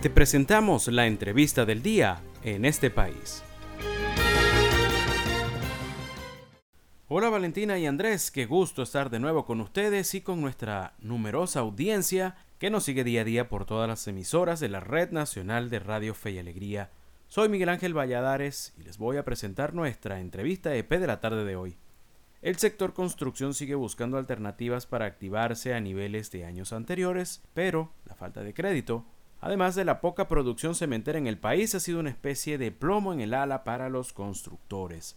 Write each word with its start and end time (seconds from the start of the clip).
Te 0.00 0.10
presentamos 0.10 0.86
la 0.86 1.08
entrevista 1.08 1.66
del 1.66 1.82
día 1.82 2.22
en 2.44 2.64
este 2.64 2.88
país. 2.88 3.42
Hola 7.08 7.30
Valentina 7.30 7.80
y 7.80 7.86
Andrés, 7.86 8.30
qué 8.30 8.46
gusto 8.46 8.82
estar 8.82 9.10
de 9.10 9.18
nuevo 9.18 9.44
con 9.44 9.60
ustedes 9.60 10.14
y 10.14 10.20
con 10.20 10.40
nuestra 10.40 10.94
numerosa 11.00 11.58
audiencia 11.60 12.36
que 12.60 12.70
nos 12.70 12.84
sigue 12.84 13.02
día 13.02 13.22
a 13.22 13.24
día 13.24 13.48
por 13.48 13.64
todas 13.64 13.88
las 13.88 14.06
emisoras 14.06 14.60
de 14.60 14.68
la 14.68 14.78
Red 14.78 15.10
Nacional 15.10 15.68
de 15.68 15.80
Radio 15.80 16.14
Fe 16.14 16.30
y 16.30 16.38
Alegría. 16.38 16.92
Soy 17.26 17.48
Miguel 17.48 17.68
Ángel 17.68 17.92
Valladares 17.92 18.74
y 18.78 18.84
les 18.84 18.98
voy 18.98 19.16
a 19.16 19.24
presentar 19.24 19.74
nuestra 19.74 20.20
entrevista 20.20 20.76
EP 20.76 20.90
de 20.90 21.06
la 21.08 21.18
tarde 21.18 21.44
de 21.44 21.56
hoy. 21.56 21.76
El 22.40 22.54
sector 22.58 22.94
construcción 22.94 23.52
sigue 23.52 23.74
buscando 23.74 24.16
alternativas 24.16 24.86
para 24.86 25.06
activarse 25.06 25.74
a 25.74 25.80
niveles 25.80 26.30
de 26.30 26.44
años 26.44 26.72
anteriores, 26.72 27.42
pero 27.52 27.90
la 28.04 28.14
falta 28.14 28.44
de 28.44 28.54
crédito, 28.54 29.04
además 29.40 29.74
de 29.74 29.84
la 29.84 30.00
poca 30.00 30.28
producción 30.28 30.74
cementera 30.74 31.18
en 31.18 31.26
el 31.26 31.38
país, 31.38 31.74
ha 31.74 31.80
sido 31.80 32.00
una 32.00 32.10
especie 32.10 32.58
de 32.58 32.72
plomo 32.72 33.12
en 33.12 33.20
el 33.20 33.34
ala 33.34 33.64
para 33.64 33.88
los 33.88 34.12
constructores. 34.12 35.16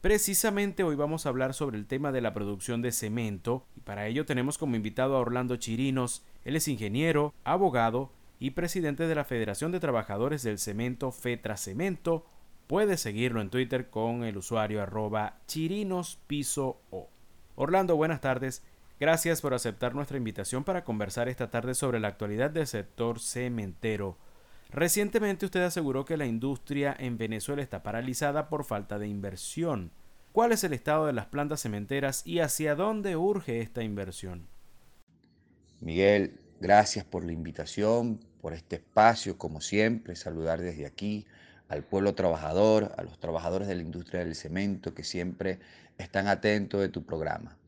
Precisamente 0.00 0.84
hoy 0.84 0.94
vamos 0.94 1.26
a 1.26 1.30
hablar 1.30 1.52
sobre 1.52 1.78
el 1.78 1.86
tema 1.86 2.12
de 2.12 2.20
la 2.20 2.32
producción 2.32 2.80
de 2.80 2.92
cemento 2.92 3.66
y 3.76 3.80
para 3.80 4.06
ello 4.06 4.24
tenemos 4.24 4.56
como 4.56 4.76
invitado 4.76 5.16
a 5.16 5.20
Orlando 5.20 5.56
Chirinos. 5.56 6.22
Él 6.44 6.54
es 6.54 6.68
ingeniero, 6.68 7.34
abogado 7.42 8.12
y 8.38 8.50
presidente 8.50 9.08
de 9.08 9.14
la 9.14 9.24
Federación 9.24 9.72
de 9.72 9.80
Trabajadores 9.80 10.42
del 10.42 10.58
Cemento 10.58 11.10
Fetra 11.10 11.56
Cemento. 11.56 12.24
Puede 12.66 12.98
seguirlo 12.98 13.40
en 13.40 13.50
Twitter 13.50 13.90
con 13.90 14.22
el 14.22 14.36
usuario 14.36 14.82
arroba 14.82 15.38
chirinospiso 15.46 16.80
o. 16.90 17.08
Orlando, 17.56 17.96
buenas 17.96 18.20
tardes. 18.20 18.62
Gracias 18.98 19.42
por 19.42 19.52
aceptar 19.52 19.94
nuestra 19.94 20.16
invitación 20.16 20.64
para 20.64 20.82
conversar 20.82 21.28
esta 21.28 21.50
tarde 21.50 21.74
sobre 21.74 22.00
la 22.00 22.08
actualidad 22.08 22.50
del 22.50 22.66
sector 22.66 23.20
cementero. 23.20 24.16
Recientemente 24.70 25.44
usted 25.44 25.62
aseguró 25.62 26.06
que 26.06 26.16
la 26.16 26.24
industria 26.24 26.96
en 26.98 27.18
Venezuela 27.18 27.62
está 27.62 27.82
paralizada 27.82 28.48
por 28.48 28.64
falta 28.64 28.98
de 28.98 29.06
inversión. 29.06 29.90
¿Cuál 30.32 30.52
es 30.52 30.64
el 30.64 30.72
estado 30.72 31.06
de 31.06 31.12
las 31.12 31.26
plantas 31.26 31.60
cementeras 31.60 32.26
y 32.26 32.40
hacia 32.40 32.74
dónde 32.74 33.16
urge 33.16 33.60
esta 33.60 33.82
inversión? 33.82 34.46
Miguel, 35.80 36.40
gracias 36.58 37.04
por 37.04 37.22
la 37.22 37.32
invitación, 37.32 38.18
por 38.40 38.54
este 38.54 38.76
espacio, 38.76 39.36
como 39.36 39.60
siempre, 39.60 40.16
saludar 40.16 40.60
desde 40.62 40.86
aquí 40.86 41.26
al 41.68 41.82
pueblo 41.84 42.14
trabajador, 42.14 42.94
a 42.96 43.02
los 43.02 43.18
trabajadores 43.18 43.68
de 43.68 43.74
la 43.74 43.82
industria 43.82 44.24
del 44.24 44.34
cemento 44.34 44.94
que 44.94 45.04
siempre 45.04 45.58
están 45.98 46.28
atentos 46.28 46.80
de 46.80 46.88
tu 46.88 47.04
programa. 47.04 47.58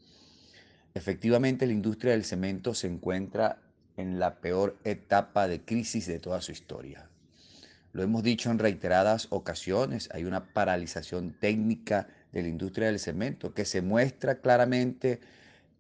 Efectivamente, 0.99 1.65
la 1.65 1.73
industria 1.73 2.11
del 2.11 2.25
cemento 2.25 2.75
se 2.75 2.89
encuentra 2.89 3.63
en 3.97 4.19
la 4.19 4.41
peor 4.41 4.77
etapa 4.83 5.47
de 5.47 5.61
crisis 5.61 6.09
de 6.09 6.19
toda 6.19 6.41
su 6.41 6.51
historia. 6.51 7.09
Lo 7.93 8.03
hemos 8.03 8.25
dicho 8.25 8.51
en 8.51 8.59
reiteradas 8.59 9.29
ocasiones, 9.31 10.09
hay 10.13 10.25
una 10.25 10.53
paralización 10.53 11.37
técnica 11.39 12.09
de 12.33 12.43
la 12.43 12.49
industria 12.49 12.89
del 12.89 12.99
cemento 12.99 13.55
que 13.55 13.65
se 13.65 13.81
muestra 13.81 14.41
claramente 14.41 15.21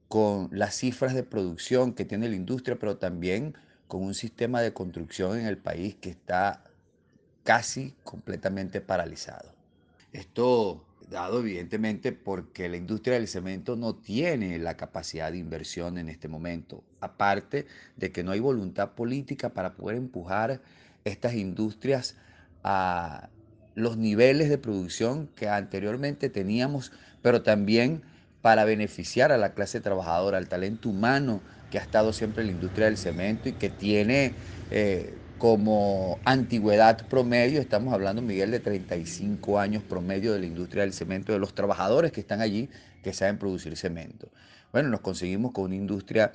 con 0.07 0.51
las 0.53 0.77
cifras 0.77 1.15
de 1.15 1.25
producción 1.25 1.95
que 1.95 2.05
tiene 2.05 2.29
la 2.29 2.37
industria, 2.37 2.79
pero 2.79 2.97
también 2.99 3.55
con 3.89 4.05
un 4.05 4.15
sistema 4.15 4.61
de 4.63 4.73
construcción 4.73 5.37
en 5.41 5.47
el 5.47 5.59
país 5.59 5.97
que 5.97 6.11
está 6.11 6.63
casi 7.43 7.97
completamente 8.05 8.81
paralizado. 8.81 9.58
Esto 10.13 10.87
dado 11.01 11.41
evidentemente 11.41 12.13
porque 12.13 12.69
la 12.69 12.77
industria 12.77 13.15
del 13.15 13.29
cemento 13.29 13.77
no 13.77 13.97
tiene 13.97 14.59
la 14.59 14.77
capacidad 14.77 15.33
de 15.33 15.39
inversión 15.39 15.99
en 15.99 16.09
este 16.09 16.29
momento, 16.29 16.85
aparte 17.01 17.67
de 17.97 18.13
que 18.13 18.25
no 18.25 18.33
hay 18.33 18.41
voluntad 18.41 18.95
política 18.95 19.51
para 19.55 19.77
poder 19.77 19.97
empujar 19.97 20.63
estas 21.05 21.35
industrias 21.35 22.17
a 22.63 23.31
los 23.75 23.97
niveles 23.97 24.49
de 24.49 24.59
producción 24.59 25.29
que 25.29 25.49
anteriormente 25.49 26.29
teníamos, 26.31 26.93
pero 27.23 27.43
también 27.43 28.03
para 28.41 28.65
beneficiar 28.65 29.33
a 29.33 29.39
la 29.39 29.55
clase 29.55 29.81
trabajadora, 29.81 30.39
al 30.39 30.49
talento 30.49 30.89
humano 30.89 31.45
que 31.71 31.79
ha 31.79 31.83
estado 31.83 32.13
siempre 32.13 32.43
en 32.43 32.49
la 32.49 32.53
industria 32.53 32.87
del 32.87 32.97
cemento 32.97 33.49
y 33.49 33.55
que 33.55 33.71
tiene 33.71 34.39
eh, 34.71 35.28
como 35.39 36.19
antigüedad 36.25 37.07
promedio, 37.07 37.61
estamos 37.61 37.95
hablando, 37.95 38.21
Miguel, 38.21 38.51
de 38.51 38.61
35 38.61 39.59
años 39.59 39.83
promedio 39.83 40.33
de 40.33 40.41
la 40.41 40.47
industria 40.47 40.83
del 40.83 40.93
cemento, 40.93 41.33
de 41.33 41.39
los 41.39 41.55
trabajadores 41.55 42.13
que 42.13 42.21
están 42.21 42.41
allí 42.41 42.69
que 43.03 43.13
saben 43.13 43.39
producir 43.39 43.77
cemento. 43.77 44.29
Bueno, 44.73 44.89
nos 44.89 45.01
conseguimos 45.01 45.53
con 45.53 45.65
una 45.65 45.77
industria 45.77 46.33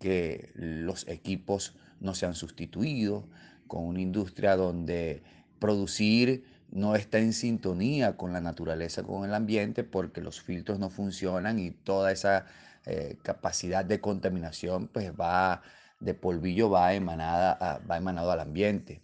que 0.00 0.50
los 0.54 1.06
equipos 1.08 1.74
no 2.00 2.14
se 2.14 2.26
han 2.26 2.34
sustituido, 2.34 3.24
con 3.66 3.84
una 3.84 4.00
industria 4.00 4.56
donde 4.56 5.22
producir 5.58 6.44
no 6.70 6.96
está 6.96 7.18
en 7.18 7.32
sintonía 7.32 8.16
con 8.16 8.32
la 8.32 8.40
naturaleza, 8.40 9.02
con 9.02 9.24
el 9.24 9.34
ambiente, 9.34 9.84
porque 9.84 10.20
los 10.20 10.40
filtros 10.40 10.78
no 10.78 10.90
funcionan 10.90 11.58
y 11.58 11.70
toda 11.70 12.10
esa 12.10 12.46
eh, 12.86 13.16
capacidad 13.22 13.84
de 13.84 14.00
contaminación 14.00 14.88
pues 14.88 15.12
va 15.12 15.62
de 16.00 16.14
polvillo 16.14 16.70
va, 16.70 16.94
emanada 16.94 17.80
va 17.88 17.96
emanado 17.96 18.30
al 18.30 18.40
ambiente. 18.40 19.02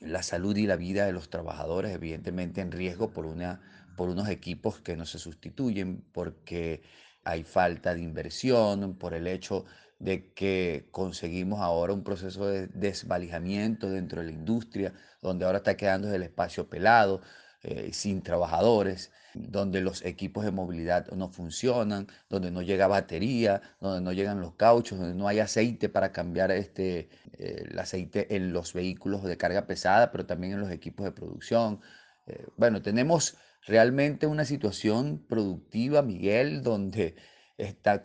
La 0.00 0.22
salud 0.22 0.56
y 0.56 0.66
la 0.66 0.76
vida 0.76 1.06
de 1.06 1.12
los 1.12 1.30
trabajadores, 1.30 1.92
evidentemente, 1.92 2.60
en 2.60 2.72
riesgo 2.72 3.12
por, 3.12 3.26
una, 3.26 3.60
por 3.96 4.08
unos 4.08 4.28
equipos 4.28 4.80
que 4.80 4.96
no 4.96 5.06
se 5.06 5.18
sustituyen, 5.18 6.04
porque 6.12 6.82
hay 7.24 7.44
falta 7.44 7.94
de 7.94 8.02
inversión, 8.02 8.98
por 8.98 9.14
el 9.14 9.26
hecho 9.26 9.64
de 10.00 10.32
que 10.32 10.88
conseguimos 10.90 11.60
ahora 11.60 11.92
un 11.92 12.02
proceso 12.02 12.46
de 12.46 12.66
desvalijamiento 12.66 13.88
dentro 13.88 14.20
de 14.20 14.26
la 14.26 14.32
industria, 14.32 14.92
donde 15.20 15.44
ahora 15.44 15.58
está 15.58 15.76
quedando 15.76 16.12
el 16.12 16.24
espacio 16.24 16.68
pelado, 16.68 17.20
eh, 17.62 17.90
sin 17.92 18.22
trabajadores, 18.22 19.12
donde 19.34 19.80
los 19.80 20.04
equipos 20.04 20.44
de 20.44 20.50
movilidad 20.50 21.06
no 21.12 21.28
funcionan, 21.28 22.08
donde 22.28 22.50
no 22.50 22.60
llega 22.60 22.86
batería, 22.86 23.62
donde 23.80 24.00
no 24.00 24.12
llegan 24.12 24.40
los 24.40 24.54
cauchos, 24.54 24.98
donde 24.98 25.14
no 25.14 25.28
hay 25.28 25.38
aceite 25.38 25.88
para 25.88 26.12
cambiar 26.12 26.50
este, 26.50 27.08
eh, 27.38 27.66
el 27.70 27.78
aceite 27.78 28.34
en 28.34 28.52
los 28.52 28.72
vehículos 28.72 29.22
de 29.22 29.36
carga 29.36 29.66
pesada, 29.66 30.10
pero 30.10 30.26
también 30.26 30.54
en 30.54 30.60
los 30.60 30.70
equipos 30.70 31.04
de 31.04 31.12
producción. 31.12 31.80
Eh, 32.26 32.46
bueno, 32.56 32.82
tenemos 32.82 33.36
realmente 33.66 34.26
una 34.26 34.44
situación 34.44 35.24
productiva, 35.28 36.02
Miguel, 36.02 36.62
donde 36.62 37.14
está, 37.58 38.02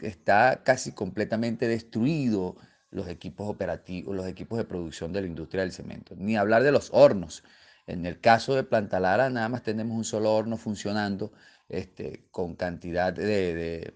está 0.00 0.62
casi 0.64 0.92
completamente 0.92 1.68
destruido 1.68 2.56
los 2.90 3.08
equipos 3.08 3.48
operativos, 3.48 4.14
los 4.16 4.26
equipos 4.26 4.56
de 4.58 4.64
producción 4.64 5.12
de 5.12 5.20
la 5.20 5.26
industria 5.26 5.62
del 5.62 5.72
cemento. 5.72 6.14
Ni 6.16 6.36
hablar 6.36 6.62
de 6.62 6.72
los 6.72 6.90
hornos. 6.92 7.44
En 7.86 8.06
el 8.06 8.20
caso 8.20 8.54
de 8.54 8.64
Planta 8.64 9.00
Lara, 9.00 9.28
nada 9.30 9.48
más 9.48 9.62
tenemos 9.62 9.96
un 9.96 10.04
solo 10.04 10.32
horno 10.34 10.56
funcionando 10.56 11.32
este, 11.68 12.24
con 12.30 12.54
cantidad 12.54 13.12
de, 13.12 13.94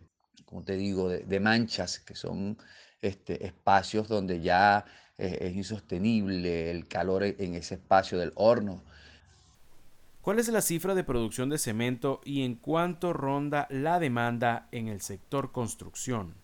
te 0.65 0.77
digo?, 0.77 1.09
de, 1.09 1.41
manchas, 1.41 1.99
que 1.99 2.15
son 2.15 2.59
este, 3.01 3.47
espacios 3.47 4.09
donde 4.09 4.41
ya 4.41 4.85
es, 5.17 5.33
es 5.41 5.57
insostenible 5.57 6.71
el 6.71 6.87
calor 6.87 7.25
en 7.25 7.55
ese 7.55 7.75
espacio 7.77 8.19
del 8.19 8.33
horno. 8.35 8.83
¿Cuál 10.21 10.39
es 10.39 10.49
la 10.49 10.61
cifra 10.61 10.95
de 10.95 11.05
producción 11.05 11.49
de 11.49 11.57
cemento 11.57 12.21
y 12.25 12.43
en 12.43 12.57
cuánto 12.57 13.15
ronda 13.15 13.67
la 13.71 13.99
demanda 13.99 14.69
en 14.73 14.89
el 14.89 15.01
sector 15.01 15.53
construcción? 15.53 16.35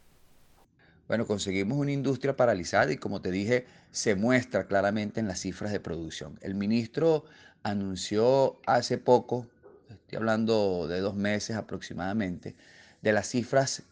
Bueno, 1.06 1.26
conseguimos 1.26 1.76
una 1.78 1.92
industria 1.92 2.34
paralizada 2.34 2.90
y 2.92 2.96
como 2.96 3.20
te 3.20 3.30
dije, 3.30 3.66
se 3.90 4.14
muestra 4.14 4.66
claramente 4.66 5.20
en 5.20 5.28
las 5.28 5.40
cifras 5.40 5.70
de 5.70 5.80
producción. 5.80 6.38
El 6.40 6.54
ministro 6.54 7.24
anunció 7.62 8.58
hace 8.66 8.96
poco, 8.96 9.46
estoy 9.90 10.16
hablando 10.16 10.88
de 10.88 11.00
dos 11.00 11.14
meses 11.14 11.56
aproximadamente, 11.56 12.54
de 13.02 13.12
las 13.12 13.28
cifras 13.28 13.82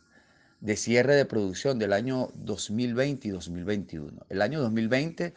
de 0.61 0.77
cierre 0.77 1.15
de 1.15 1.27
producción 1.27 1.79
del 1.79 1.93
año 1.93 2.31
2020 2.35 3.29
y 3.29 3.31
2021. 3.33 4.27
El 4.31 4.41
año 4.41 4.61
2020 4.61 5.35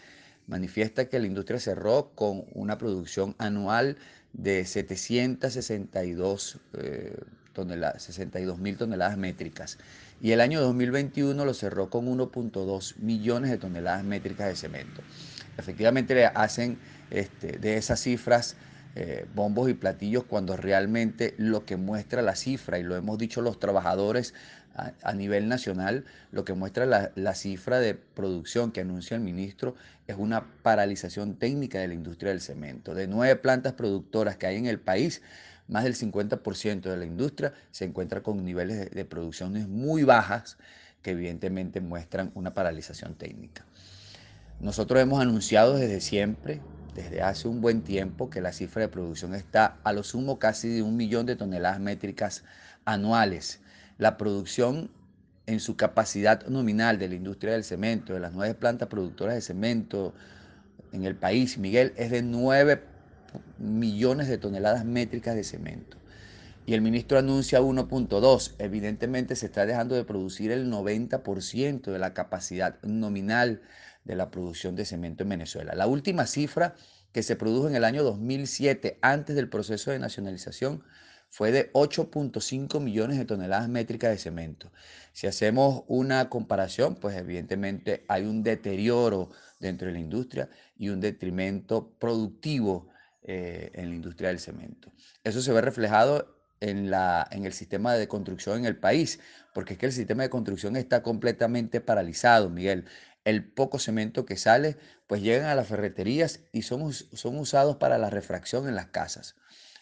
manifiesta 0.48 1.10
que 1.10 1.20
la 1.20 1.28
industria 1.28 1.60
cerró 1.60 2.12
con 2.16 2.46
una 2.54 2.78
producción 2.78 3.36
anual 3.38 3.98
de 4.34 4.66
762 4.66 6.60
eh, 6.74 7.18
toneladas, 7.56 8.04
62 8.04 8.60
mil 8.60 8.78
toneladas 8.78 9.18
métricas 9.18 9.80
y 10.22 10.32
el 10.32 10.42
año 10.42 10.62
2021 10.62 11.44
lo 11.44 11.54
cerró 11.56 11.90
con 11.90 12.06
1.2 12.06 12.98
millones 12.98 13.50
de 13.50 13.58
toneladas 13.58 14.04
métricas 14.04 14.48
de 14.48 14.56
cemento. 14.56 15.02
Efectivamente 15.58 16.14
le 16.14 16.26
hacen 16.28 16.78
este, 17.10 17.58
de 17.58 17.78
esas 17.78 18.00
cifras 18.00 18.56
eh, 18.98 19.26
bombos 19.34 19.70
y 19.70 19.74
platillos 19.74 20.24
cuando 20.24 20.56
realmente 20.56 21.34
lo 21.38 21.66
que 21.66 21.76
muestra 21.76 22.22
la 22.22 22.36
cifra, 22.36 22.80
y 22.80 22.84
lo 22.84 22.96
hemos 22.96 23.18
dicho 23.18 23.42
los 23.42 23.60
trabajadores 23.60 24.34
a, 25.04 25.14
nivel 25.14 25.48
nacional, 25.48 26.04
lo 26.32 26.44
que 26.44 26.54
muestra 26.54 26.86
la, 26.86 27.12
la, 27.16 27.34
cifra 27.34 27.80
de 27.80 27.96
producción 27.96 28.74
que 28.74 28.82
anuncia 28.82 29.16
el 29.16 29.22
ministro 29.22 29.76
es 30.08 30.18
una 30.18 30.46
paralización 30.64 31.36
técnica 31.36 31.80
de 31.80 31.88
la 31.88 31.94
industria 31.94 32.32
del 32.32 32.42
cemento. 32.42 32.94
De 32.94 33.08
nueve 33.08 33.38
plantas 33.38 33.74
productoras 33.74 34.36
que 34.36 34.48
hay 34.48 34.58
en 34.58 34.66
el 34.66 34.80
país, 34.80 35.22
más 35.68 35.84
del 35.84 35.96
50% 35.96 36.82
de 36.82 36.98
la 36.98 37.06
industria 37.06 37.54
se 37.72 37.86
encuentra 37.86 38.22
con 38.22 38.44
niveles 38.44 38.92
de, 38.92 39.06
producciones 39.06 39.68
muy 39.68 40.04
bajas 40.04 40.58
que 41.02 41.12
evidentemente 41.12 41.82
muestran 41.82 42.32
una 42.36 42.54
paralización 42.54 43.16
técnica. 43.16 43.66
Nosotros 44.60 45.02
hemos 45.02 45.22
anunciado 45.22 45.76
desde 45.76 46.02
siempre, 46.02 46.62
desde 46.94 47.22
hace 47.22 47.48
un 47.48 47.62
buen 47.62 47.82
tiempo, 47.82 48.30
que 48.30 48.42
la 48.42 48.54
cifra 48.54 48.84
de 48.84 48.88
producción 48.88 49.36
está 49.36 49.78
a 49.84 49.92
lo 49.92 50.04
sumo 50.04 50.40
casi 50.40 50.70
de 50.70 50.82
un 50.82 50.96
millón 50.96 51.26
de 51.26 51.36
toneladas 51.36 51.80
métricas 51.80 52.44
anuales. 52.86 53.60
La 53.98 54.18
producción 54.18 54.90
en 55.46 55.60
su 55.60 55.76
capacidad 55.76 56.46
nominal 56.48 56.98
de 56.98 57.10
la 57.10 57.16
industria 57.16 57.54
del 57.54 57.64
cemento, 57.64 58.14
de 58.14 58.20
las 58.20 58.34
nueve 58.34 58.56
plantas 58.56 58.88
productoras 58.88 59.36
de 59.36 59.42
cemento 59.42 60.14
en 60.92 61.04
el 61.04 61.16
país, 61.16 61.58
Miguel, 61.58 61.94
es 61.98 62.12
de 62.12 62.22
9 62.22 62.95
millones 63.58 64.28
de 64.28 64.38
toneladas 64.38 64.86
métricas 64.86 65.36
de 65.36 65.44
cemento. 65.44 65.98
Y 66.66 66.74
el 66.74 66.82
ministro 66.82 67.20
anuncia 67.20 67.62
1.2. 67.62 68.56
Evidentemente 68.58 69.36
se 69.36 69.46
está 69.46 69.66
dejando 69.66 69.96
de 69.96 70.04
producir 70.04 70.52
el 70.52 70.72
90% 70.72 71.92
de 71.92 72.00
la 72.00 72.14
capacidad 72.14 72.82
nominal 72.82 73.62
de 74.04 74.16
la 74.16 74.32
producción 74.32 74.76
de 74.76 74.86
cemento 74.86 75.24
en 75.24 75.30
Venezuela. 75.30 75.76
La 75.76 75.88
última 75.88 76.26
cifra 76.26 76.76
que 77.12 77.24
se 77.24 77.36
produjo 77.36 77.68
en 77.68 77.76
el 77.76 77.84
año 77.84 78.04
2007, 78.04 78.98
antes 79.02 79.36
del 79.36 79.50
proceso 79.50 79.92
de 79.92 80.00
nacionalización, 80.00 80.84
fue 81.30 81.52
de 81.52 81.72
8.5 81.74 82.80
millones 82.80 83.18
de 83.18 83.26
toneladas 83.26 83.68
métricas 83.68 84.12
de 84.12 84.18
cemento. 84.18 84.72
Si 85.12 85.28
hacemos 85.28 85.84
una 85.88 86.30
comparación, 86.30 86.96
pues 86.96 87.16
evidentemente 87.18 88.06
hay 88.08 88.24
un 88.24 88.42
deterioro 88.42 89.32
dentro 89.60 89.88
de 89.88 89.94
la 89.94 90.00
industria 90.00 90.50
y 90.78 90.90
un 90.90 91.02
detrimento 91.02 91.92
productivo 92.00 92.88
eh, 93.28 93.72
en 93.74 93.90
la 93.90 93.96
industria 93.96 94.30
del 94.30 94.40
cemento. 94.40 94.92
Eso 95.24 95.42
se 95.42 95.52
ve 95.52 95.60
reflejado 95.60 96.38
en, 96.60 96.92
la, 96.92 97.28
en 97.32 97.46
el 97.46 97.54
sistema 97.54 97.96
de 97.96 98.08
construcción 98.08 98.60
en 98.60 98.66
el 98.66 98.78
país, 98.78 99.20
porque 99.52 99.74
es 99.74 99.80
que 99.80 99.88
el 99.88 99.94
sistema 99.94 100.22
de 100.22 100.30
construcción 100.30 100.76
está 100.76 101.02
completamente 101.02 101.82
paralizado, 101.82 102.52
Miguel. 102.52 102.86
El 103.24 103.44
poco 103.44 103.80
cemento 103.80 104.26
que 104.26 104.38
sale, 104.38 104.78
pues 105.08 105.24
llegan 105.24 105.48
a 105.48 105.56
las 105.56 105.68
ferreterías 105.68 106.42
y 106.52 106.62
son, 106.62 106.94
son 106.94 107.40
usados 107.40 107.78
para 107.78 107.98
la 107.98 108.12
refracción 108.12 108.68
en 108.68 108.76
las 108.76 108.88
casas. 108.88 109.36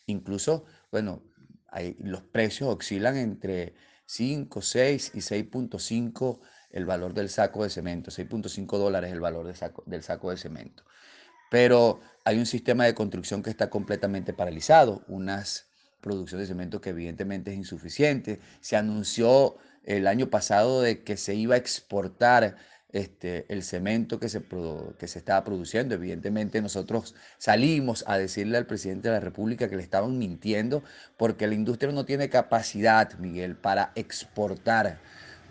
Incluso, 0.06 0.64
bueno, 0.90 1.22
los 2.00 2.24
precios 2.24 2.70
oscilan 2.74 3.18
entre 3.18 3.76
5, 4.06 4.62
6 4.62 5.12
y 5.16 5.20
6.5 5.20 6.40
el 6.70 6.86
valor 6.86 7.14
del 7.14 7.28
saco 7.28 7.64
de 7.64 7.70
cemento, 7.70 8.10
6.5 8.10 8.78
dólares 8.78 9.12
el 9.12 9.20
valor 9.20 9.46
del 9.46 9.58
saco, 9.58 9.84
del 9.86 10.02
saco 10.02 10.32
de 10.32 10.38
cemento. 10.38 10.84
Pero 11.54 12.00
hay 12.26 12.40
un 12.40 12.48
sistema 12.48 12.84
de 12.84 12.96
construcción 12.96 13.44
que 13.44 13.52
está 13.52 13.70
completamente 13.70 14.34
paralizado, 14.34 15.04
unas 15.08 15.68
producción 16.02 16.42
de 16.42 16.48
cemento 16.48 16.82
que 16.82 16.90
evidentemente 16.90 17.52
es 17.52 17.58
insuficiente. 17.58 18.40
Se 18.60 18.76
anunció 18.76 19.58
el 19.84 20.08
año 20.08 20.32
pasado 20.32 20.82
de 20.82 21.04
que 21.04 21.16
se 21.16 21.36
iba 21.36 21.54
a 21.54 21.60
exportar 21.60 22.56
este, 22.92 23.46
el 23.50 23.62
cemento 23.62 24.20
que 24.20 24.30
se, 24.30 24.42
que 24.98 25.08
se 25.08 25.20
estaba 25.20 25.44
produciendo. 25.44 25.94
Evidentemente 25.94 26.60
nosotros 26.60 27.14
salimos 27.38 28.04
a 28.08 28.18
decirle 28.18 28.58
al 28.58 28.66
presidente 28.66 29.10
de 29.10 29.14
la 29.14 29.20
República 29.20 29.70
que 29.70 29.76
le 29.76 29.84
estaban 29.84 30.18
mintiendo 30.18 30.82
porque 31.18 31.46
la 31.46 31.54
industria 31.54 31.92
no 31.92 32.04
tiene 32.04 32.30
capacidad, 32.30 33.14
Miguel, 33.20 33.56
para 33.58 33.92
exportar. 33.94 34.98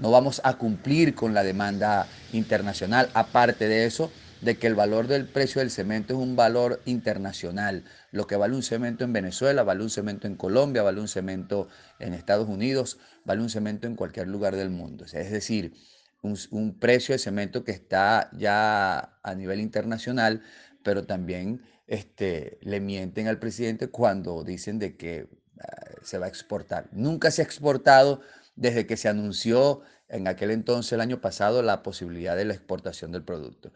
No 0.00 0.10
vamos 0.10 0.40
a 0.42 0.54
cumplir 0.54 1.14
con 1.14 1.32
la 1.32 1.44
demanda 1.44 2.08
internacional. 2.32 3.08
Aparte 3.14 3.68
de 3.68 3.86
eso, 3.86 4.10
de 4.42 4.58
que 4.58 4.66
el 4.66 4.74
valor 4.74 5.06
del 5.06 5.26
precio 5.26 5.60
del 5.60 5.70
cemento 5.70 6.14
es 6.14 6.18
un 6.18 6.34
valor 6.34 6.82
internacional. 6.84 7.84
Lo 8.10 8.26
que 8.26 8.36
vale 8.36 8.54
un 8.56 8.64
cemento 8.64 9.04
en 9.04 9.12
Venezuela, 9.12 9.62
vale 9.62 9.82
un 9.82 9.90
cemento 9.90 10.26
en 10.26 10.36
Colombia, 10.36 10.82
vale 10.82 11.00
un 11.00 11.08
cemento 11.08 11.68
en 12.00 12.12
Estados 12.12 12.48
Unidos, 12.48 12.98
vale 13.24 13.40
un 13.40 13.48
cemento 13.48 13.86
en 13.86 13.94
cualquier 13.94 14.26
lugar 14.26 14.56
del 14.56 14.70
mundo. 14.70 15.04
Es 15.04 15.30
decir, 15.30 15.74
un, 16.22 16.76
precio 16.78 17.14
de 17.14 17.20
cemento 17.20 17.64
que 17.64 17.70
está 17.72 18.30
ya 18.32 19.16
a 19.22 19.34
nivel 19.36 19.60
internacional, 19.60 20.42
pero 20.82 21.06
también 21.06 21.62
este, 21.86 22.58
le 22.62 22.80
mienten 22.80 23.28
al 23.28 23.38
presidente 23.38 23.88
cuando 23.88 24.42
dicen 24.42 24.80
de 24.80 24.96
que 24.96 25.28
ah, 25.60 25.86
se 26.02 26.18
va 26.18 26.26
a 26.26 26.28
exportar. 26.28 26.88
Nunca 26.92 27.30
se 27.30 27.42
ha 27.42 27.44
exportado 27.44 28.20
desde 28.56 28.86
que 28.86 28.96
se 28.96 29.08
anunció 29.08 29.82
en 30.12 30.28
aquel 30.28 30.50
entonces, 30.50 30.92
el 30.92 31.00
año 31.00 31.22
pasado, 31.22 31.62
la 31.62 31.82
posibilidad 31.82 32.36
de 32.36 32.44
la 32.44 32.52
exportación 32.52 33.12
del 33.12 33.24
producto. 33.24 33.72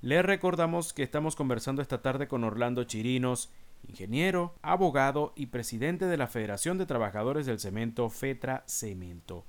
Le 0.00 0.22
recordamos 0.22 0.92
que 0.92 1.02
estamos 1.02 1.34
conversando 1.34 1.82
esta 1.82 2.02
tarde 2.02 2.28
con 2.28 2.44
Orlando 2.44 2.84
Chirinos, 2.84 3.50
ingeniero, 3.88 4.54
abogado 4.62 5.32
y 5.34 5.46
presidente 5.46 6.04
de 6.06 6.16
la 6.16 6.28
Federación 6.28 6.78
de 6.78 6.86
Trabajadores 6.86 7.46
del 7.46 7.58
Cemento 7.58 8.08
FETRA 8.08 8.62
Cemento. 8.68 9.44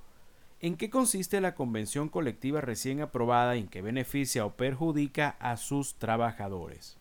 ¿En 0.58 0.76
qué 0.76 0.90
consiste 0.90 1.40
la 1.40 1.54
convención 1.54 2.08
colectiva 2.08 2.60
recién 2.60 3.00
aprobada 3.00 3.54
y 3.54 3.60
en 3.60 3.68
qué 3.68 3.80
beneficia 3.80 4.44
o 4.44 4.56
perjudica 4.56 5.36
a 5.38 5.56
sus 5.56 5.94
trabajadores? 5.94 6.98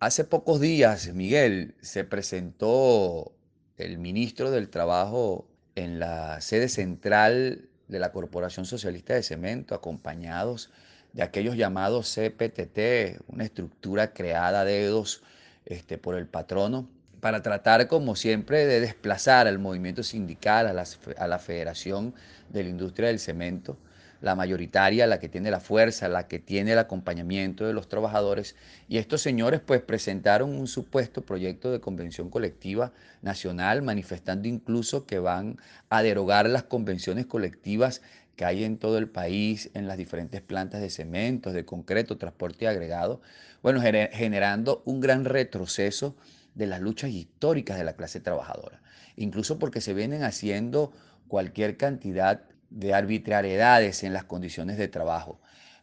Hace 0.00 0.24
pocos 0.24 0.60
días, 0.60 1.14
Miguel, 1.14 1.76
se 1.82 2.02
presentó 2.02 3.30
el 3.76 3.98
ministro 3.98 4.50
del 4.50 4.70
Trabajo 4.70 5.46
en 5.76 6.00
la 6.00 6.40
sede 6.40 6.68
central 6.68 7.68
de 7.86 7.98
la 8.00 8.10
Corporación 8.10 8.66
Socialista 8.66 9.14
de 9.14 9.22
Cemento, 9.22 9.76
acompañados 9.76 10.68
de 11.12 11.22
aquellos 11.22 11.56
llamados 11.56 12.14
CPTT, 12.14 13.22
una 13.28 13.44
estructura 13.44 14.12
creada 14.12 14.60
a 14.60 14.64
dedos 14.64 15.22
este, 15.64 15.98
por 15.98 16.16
el 16.16 16.26
patrono 16.26 16.88
para 17.20 17.42
tratar, 17.42 17.86
como 17.86 18.16
siempre, 18.16 18.66
de 18.66 18.80
desplazar 18.80 19.46
al 19.46 19.58
movimiento 19.58 20.02
sindical, 20.02 20.66
a 20.66 20.72
la, 20.72 21.38
Federación 21.38 22.14
de 22.48 22.64
la 22.64 22.70
Industria 22.70 23.08
del 23.08 23.18
Cemento, 23.18 23.76
la 24.20 24.34
mayoritaria, 24.34 25.06
la 25.06 25.18
que 25.18 25.28
tiene 25.28 25.50
la 25.50 25.60
fuerza, 25.60 26.08
la 26.08 26.28
que 26.28 26.38
tiene 26.38 26.72
el 26.72 26.78
acompañamiento 26.78 27.66
de 27.66 27.72
los 27.72 27.88
trabajadores. 27.88 28.56
Y 28.88 28.98
estos 28.98 29.22
señores 29.22 29.60
pues 29.60 29.80
presentaron 29.82 30.50
un 30.50 30.66
supuesto 30.66 31.22
proyecto 31.22 31.70
de 31.72 31.80
convención 31.80 32.28
colectiva 32.28 32.92
nacional, 33.22 33.82
manifestando 33.82 34.48
incluso 34.48 35.06
que 35.06 35.18
van 35.18 35.58
a 35.88 36.02
derogar 36.02 36.48
las 36.48 36.64
convenciones 36.64 37.26
colectivas 37.26 38.02
que 38.40 38.46
hay 38.46 38.64
en 38.64 38.78
todo 38.78 38.96
el 38.96 39.06
país, 39.06 39.70
en 39.74 39.86
las 39.86 39.98
diferentes 39.98 40.40
plantas 40.40 40.80
de 40.80 40.88
cementos, 40.88 41.52
de 41.52 41.66
concreto, 41.66 42.16
transporte 42.16 42.66
agregado, 42.66 43.20
bueno, 43.62 43.82
generando 43.82 44.82
un 44.86 45.02
gran 45.02 45.26
retroceso 45.26 46.16
de 46.54 46.66
las 46.66 46.80
luchas 46.80 47.10
históricas 47.10 47.76
de 47.76 47.84
la 47.84 47.96
clase 47.96 48.18
trabajadora, 48.18 48.80
incluso 49.14 49.58
porque 49.58 49.82
se 49.82 49.92
vienen 49.92 50.22
haciendo 50.22 50.90
cualquier 51.28 51.76
cantidad 51.76 52.44
de 52.70 52.94
arbitrariedades 52.94 54.04
en 54.04 54.14
las 54.14 54.24
condiciones 54.24 54.78
de 54.78 54.88
trabajo. 54.88 55.38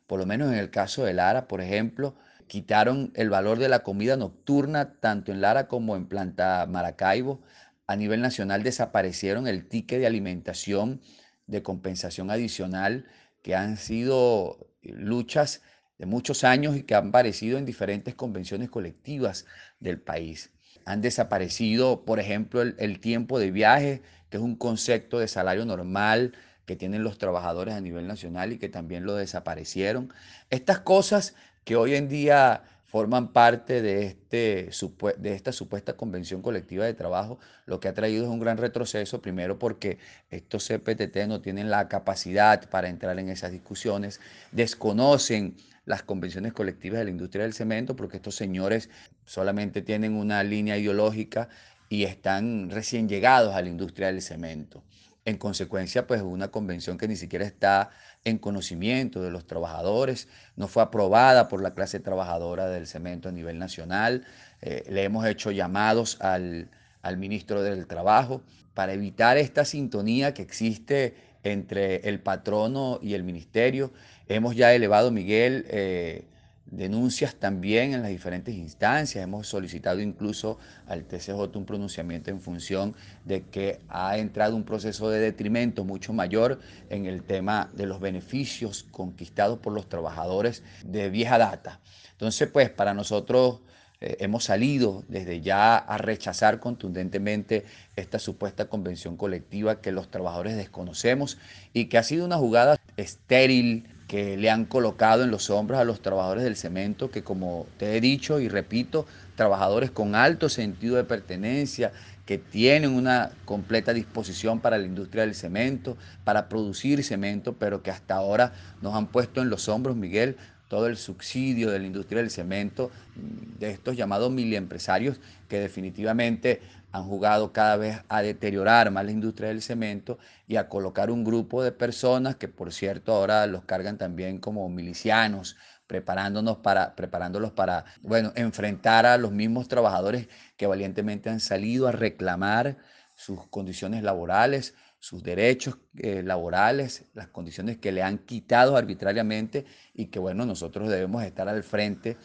Por 0.08 0.18
lo 0.18 0.26
menos 0.26 0.52
en 0.52 0.58
el 0.58 0.72
caso 0.72 1.06
de 1.06 1.14
Lara, 1.14 1.48
por 1.48 1.62
ejemplo, 1.62 2.16
quitaron 2.48 3.12
el 3.14 3.30
valor 3.30 3.60
de 3.60 3.70
la 3.70 3.84
comida 3.84 4.18
nocturna 4.18 4.96
tanto 5.00 5.32
en 5.32 5.42
Lara 5.42 5.68
como 5.68 5.96
en 5.96 6.08
Planta 6.08 6.66
Maracaibo. 6.68 7.40
A 7.86 7.96
nivel 7.96 8.20
nacional 8.20 8.64
desaparecieron 8.64 9.48
el 9.48 9.68
ticket 9.68 10.00
de 10.00 10.08
alimentación 10.08 11.02
de 11.48 11.64
compensación 11.64 12.30
adicional 12.30 13.06
que 13.42 13.56
han 13.56 13.78
sido 13.78 14.68
luchas 14.82 15.62
de 15.98 16.06
muchos 16.06 16.44
años 16.44 16.76
y 16.76 16.84
que 16.84 16.96
han 16.96 17.10
aparecido 17.10 17.58
en 17.58 17.66
diferentes 17.66 18.14
convenciones 18.14 18.70
colectivas 18.70 19.46
del 19.80 20.00
país. 20.00 20.52
Han 20.86 21.02
desaparecido, 21.02 22.06
por 22.06 22.20
ejemplo, 22.20 22.62
el, 22.62 23.00
tiempo 23.00 23.40
de 23.40 23.52
viaje, 23.52 24.02
que 24.30 24.38
es 24.38 24.44
un 24.44 24.56
concepto 24.56 25.20
de 25.20 25.28
salario 25.28 25.66
normal 25.66 26.34
que 26.66 26.76
tienen 26.76 27.04
los 27.04 27.18
trabajadores 27.18 27.74
a 27.74 27.82
nivel 27.82 28.08
nacional 28.08 28.52
y 28.52 28.58
que 28.58 28.70
también 28.70 29.06
lo 29.06 29.16
desaparecieron. 29.16 30.14
Estas 30.50 30.80
cosas 30.80 31.34
que 31.64 31.76
hoy 31.76 31.96
en 31.96 32.10
día 32.10 32.64
forman 32.88 33.34
parte 33.34 33.82
de, 33.82 34.06
este, 34.06 34.70
de 35.18 35.34
esta 35.34 35.52
supuesta 35.52 35.98
convención 35.98 36.42
colectiva 36.42 36.86
de 36.86 36.94
trabajo, 36.94 37.38
lo 37.66 37.80
que 37.80 37.90
ha 37.90 37.94
traído 37.94 38.24
es 38.24 38.30
un 38.30 38.40
gran 38.40 38.58
retroceso, 38.58 39.22
primero 39.22 39.60
porque 39.60 40.00
estos 40.30 40.68
CPTT 40.68 41.28
no 41.28 41.42
tienen 41.42 41.70
la 41.70 41.90
capacidad 41.90 42.70
para 42.70 42.88
entrar 42.88 43.20
en 43.20 43.30
esas 43.30 43.52
discusiones, 43.52 44.22
desconocen 44.54 45.58
las 45.86 46.02
convenciones 46.04 46.54
colectivas 46.54 47.00
de 47.00 47.06
la 47.06 47.12
industria 47.12 47.44
del 47.44 47.54
cemento, 47.54 47.96
porque 47.96 48.18
estos 48.18 48.36
señores 48.36 48.90
solamente 49.26 49.82
tienen 49.82 50.16
una 50.16 50.44
línea 50.44 50.78
ideológica 50.78 51.50
y 51.90 52.04
están 52.04 52.70
recién 52.70 53.10
llegados 53.10 53.54
a 53.54 53.62
la 53.62 53.70
industria 53.70 54.08
del 54.08 54.22
cemento. 54.22 54.84
En 55.28 55.36
consecuencia, 55.36 56.08
pues 56.08 56.22
una 56.22 56.52
convención 56.52 56.98
que 56.98 57.06
ni 57.06 57.18
siquiera 57.18 57.44
está 57.44 57.90
en 58.24 58.38
conocimiento 58.38 59.22
de 59.22 59.30
los 59.30 59.46
trabajadores, 59.46 60.30
no 60.56 60.70
fue 60.70 60.82
aprobada 60.82 61.50
por 61.50 61.62
la 61.62 61.74
clase 61.74 62.00
trabajadora 62.00 62.70
del 62.70 62.88
cemento 62.88 63.28
a 63.28 63.34
nivel 63.34 63.60
nacional. 63.60 64.26
Eh, 64.62 64.86
le 64.88 65.04
hemos 65.04 65.26
hecho 65.26 65.52
llamados 65.52 66.22
al, 66.22 66.70
al 67.02 67.18
ministro 67.18 67.62
del 67.62 67.88
Trabajo 67.88 68.42
para 68.74 68.94
evitar 68.94 69.38
esta 69.38 69.66
sintonía 69.66 70.34
que 70.34 70.44
existe 70.44 71.16
entre 71.44 72.08
el 72.08 72.22
patrono 72.22 72.98
y 73.02 73.14
el 73.14 73.24
ministerio. 73.26 73.92
Hemos 74.30 74.56
ya 74.56 74.74
elevado, 74.74 75.12
Miguel, 75.12 75.66
eh, 75.68 76.24
denuncias 76.72 77.36
también 77.36 77.94
en 77.94 78.02
las 78.02 78.12
diferentes 78.12 78.56
instancias. 78.56 79.24
Hemos 79.24 79.48
solicitado 79.48 80.00
incluso 80.02 80.58
al 80.86 81.06
TCJ 81.06 81.56
un 81.56 81.66
pronunciamiento 81.66 82.30
en 82.30 82.42
función 82.42 82.96
de 83.26 83.44
que 83.44 83.80
ha 83.90 84.18
entrado 84.18 84.56
un 84.56 84.64
proceso 84.64 85.10
de 85.10 85.20
detrimento 85.20 85.84
mucho 85.84 86.14
mayor 86.14 86.60
en 86.90 87.06
el 87.06 87.24
tema 87.24 87.70
de 87.74 87.86
los 87.86 88.00
beneficios 88.00 88.86
conquistados 88.92 89.60
por 89.60 89.74
los 89.74 89.90
trabajadores 89.90 90.64
de 90.86 91.10
vieja 91.10 91.38
data. 91.38 91.80
Entonces, 92.12 92.50
pues 92.50 92.70
para 92.70 92.94
nosotros 92.94 93.62
eh, 94.00 94.18
hemos 94.20 94.44
salido 94.44 95.04
desde 95.08 95.42
ya 95.42 95.76
a 95.76 95.98
rechazar 95.98 96.60
contundentemente 96.60 97.66
esta 97.96 98.20
supuesta 98.20 98.66
convención 98.70 99.18
colectiva 99.18 99.82
que 99.82 99.92
los 99.92 100.12
trabajadores 100.12 100.56
desconocemos 100.56 101.40
y 101.74 101.86
que 101.86 101.98
ha 101.98 102.04
sido 102.04 102.26
una 102.26 102.38
jugada 102.38 102.78
estéril, 102.96 103.88
que 104.08 104.38
le 104.38 104.50
han 104.50 104.66
colocado 104.66 105.24
en 105.24 105.32
los 105.32 105.50
hombros 105.50 105.80
a 105.80 105.84
los 105.84 106.02
trabajadores 106.02 106.44
del 106.44 106.56
cemento, 106.56 107.12
que 107.12 107.24
como 107.24 107.68
te 107.78 107.98
he 107.98 108.02
dicho 108.02 108.40
y 108.40 108.48
repito, 108.48 109.06
trabajadores 109.36 109.92
con 109.92 110.16
alto 110.16 110.48
sentido 110.48 110.96
de 110.96 111.04
pertenencia, 111.04 111.92
que 112.26 112.38
tienen 112.38 112.92
una 112.92 113.32
completa 113.46 113.94
disposición 113.94 114.60
para 114.60 114.78
la 114.78 114.86
industria 114.86 115.24
del 115.24 115.36
cemento, 115.36 115.98
para 116.24 116.50
producir 116.50 117.04
cemento, 117.04 117.54
pero 117.54 117.82
que 117.84 117.92
hasta 117.92 118.16
ahora 118.16 118.54
nos 118.82 118.96
han 118.96 119.08
puesto 119.08 119.42
en 119.42 119.50
los 119.50 119.70
hombros, 119.70 119.96
Miguel, 119.96 120.38
todo 120.68 120.88
el 120.88 120.98
subsidio 120.98 121.72
de 121.72 121.80
la 121.80 121.86
industria 121.86 122.22
del 122.22 122.32
cemento, 122.32 122.92
de 123.16 123.72
estos 123.72 123.96
llamados 123.96 124.32
empresarios 124.38 125.20
que 125.48 125.60
definitivamente 125.60 126.62
han 126.92 127.04
jugado 127.04 127.52
cada 127.52 127.78
vez 127.78 128.02
a 128.10 128.22
deteriorar 128.22 128.92
más 128.92 129.06
la 129.06 129.12
industria 129.12 129.50
del 129.50 129.62
cemento 129.62 130.18
y 130.48 130.56
a 130.56 130.70
colocar 130.70 131.12
un 131.12 131.24
grupo 131.24 131.64
de 131.64 131.72
personas 131.72 132.36
que 132.36 132.48
por 132.48 132.72
cierto 132.72 133.14
ahora 133.14 133.46
los 133.48 133.66
cargan 133.66 133.98
también 133.98 134.40
como 134.40 134.68
milicianos, 134.70 135.58
preparándonos 135.86 136.58
para, 136.58 136.96
preparándolos 136.96 137.52
para, 137.52 137.86
bueno, 138.02 138.32
enfrentar 138.36 139.06
a 139.06 139.18
los 139.18 139.32
mismos 139.32 139.68
trabajadores 139.68 140.28
que 140.58 140.68
valientemente 140.68 141.30
han 141.30 141.40
salido 141.40 141.88
a 141.88 141.92
reclamar 141.92 142.78
sus 143.16 143.48
condiciones 143.48 144.04
laborales, 144.04 144.76
sus 145.08 145.24
derechos 145.24 145.78
eh, 146.00 146.22
laborales, 146.22 147.06
las 147.14 147.30
condiciones 147.30 147.78
que 147.78 147.94
le 147.94 148.04
han 148.04 148.18
quitado 148.18 148.76
arbitrariamente 148.76 149.64
y 149.94 150.08
que, 150.08 150.20
bueno, 150.20 150.46
nosotros 150.46 150.90
debemos 150.90 151.24
estar 151.24 151.48
al 151.48 151.64
frente 151.64 152.18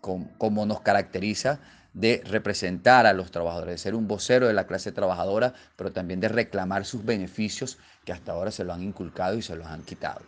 como 0.00 0.64
nos 0.64 0.80
caracteriza 0.80 1.60
de 1.92 2.22
representar 2.24 3.04
a 3.04 3.12
los 3.12 3.30
trabajadores, 3.30 3.74
de 3.74 3.78
ser 3.78 3.94
un 3.94 4.08
vocero 4.08 4.46
de 4.46 4.54
la 4.54 4.66
clase 4.66 4.92
trabajadora, 4.92 5.52
pero 5.76 5.92
también 5.92 6.20
de 6.20 6.28
reclamar 6.28 6.86
sus 6.86 7.04
beneficios 7.04 7.76
que 8.06 8.12
hasta 8.12 8.32
ahora 8.32 8.50
se 8.50 8.64
lo 8.64 8.72
han 8.72 8.82
inculcado 8.82 9.36
y 9.36 9.42
se 9.42 9.54
los 9.54 9.66
han 9.66 9.82
quitado. 9.82 10.22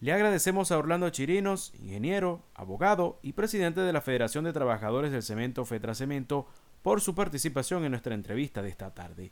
Le 0.00 0.12
agradecemos 0.12 0.72
a 0.72 0.78
Orlando 0.78 1.08
Chirinos, 1.10 1.72
ingeniero, 1.78 2.42
abogado 2.52 3.20
y 3.22 3.34
presidente 3.34 3.80
de 3.82 3.92
la 3.92 4.00
Federación 4.00 4.42
de 4.42 4.52
Trabajadores 4.52 5.12
del 5.12 5.22
Cemento 5.22 5.64
Fetracemento, 5.64 6.48
por 6.82 7.00
su 7.00 7.14
participación 7.14 7.84
en 7.84 7.92
nuestra 7.92 8.16
entrevista 8.16 8.60
de 8.60 8.70
esta 8.70 8.92
tarde. 8.92 9.30